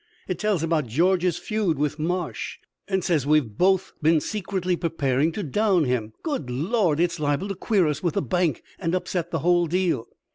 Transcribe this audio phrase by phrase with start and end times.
[0.27, 2.57] It tells about George's feud with Marsh,
[2.87, 6.13] and says we have both been secretly preparing to down him.
[6.23, 6.99] Good Lord!
[6.99, 10.07] It's liable to queer us with the bank and upset the whole deal."